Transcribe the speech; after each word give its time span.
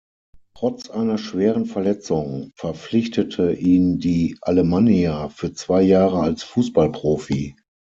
Trotz 0.55 0.89
einer 0.89 1.19
schweren 1.19 1.67
Verletzung 1.67 2.49
verpflichtete 2.55 3.53
ihn 3.53 3.99
die 3.99 4.35
Alemannia 4.41 5.29
für 5.29 5.53
zwei 5.53 5.83
Jahre 5.83 6.21
als 6.21 6.41
Fußballprofi. 6.41 7.55